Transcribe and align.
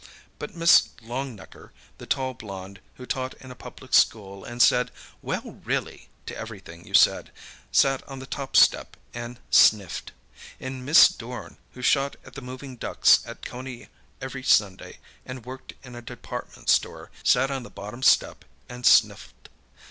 But 0.39 0.55
Miss 0.55 0.89
Longnecker, 1.03 1.69
the 1.99 2.07
tall 2.07 2.33
blonde 2.33 2.79
who 2.95 3.05
taught 3.05 3.35
in 3.35 3.51
a 3.51 3.55
public 3.55 3.93
school 3.93 4.43
and 4.43 4.59
said, 4.59 4.89
"Well, 5.21 5.61
really!" 5.63 6.09
to 6.25 6.35
everything 6.35 6.87
you 6.87 6.95
said, 6.95 7.31
sat 7.71 8.01
on 8.07 8.17
the 8.17 8.25
top 8.25 8.55
step 8.55 8.97
and 9.13 9.39
sniffed. 9.51 10.11
And 10.59 10.83
Miss 10.83 11.07
Dorn, 11.07 11.57
who 11.73 11.83
shot 11.83 12.15
at 12.25 12.33
the 12.33 12.41
moving 12.41 12.77
ducks 12.77 13.19
at 13.27 13.45
Coney 13.45 13.89
every 14.21 14.41
Sunday 14.41 14.97
and 15.23 15.45
worked 15.45 15.73
in 15.83 15.93
a 15.93 16.01
department 16.01 16.69
store, 16.69 17.11
sat 17.23 17.51
on 17.51 17.61
the 17.61 17.69
bottom 17.69 18.01
step 18.01 18.43
and 18.67 18.87
sniffed. 18.87 19.49